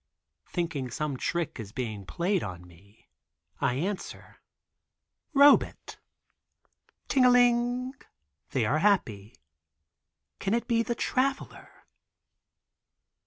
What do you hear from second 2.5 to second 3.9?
me I